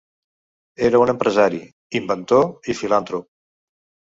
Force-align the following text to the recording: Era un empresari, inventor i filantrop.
Era 0.87 1.01
un 1.03 1.11
empresari, 1.13 1.61
inventor 2.01 2.49
i 2.73 2.77
filantrop. 2.81 3.29